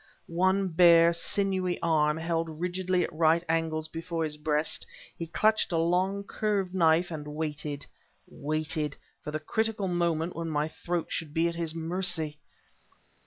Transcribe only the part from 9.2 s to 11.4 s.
for the critical moment when my throat should